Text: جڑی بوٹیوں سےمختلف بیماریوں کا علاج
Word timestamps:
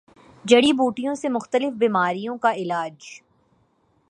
جڑی 0.45 0.71
بوٹیوں 0.73 1.13
سےمختلف 1.15 1.73
بیماریوں 1.73 2.37
کا 2.37 2.53
علاج 2.53 3.05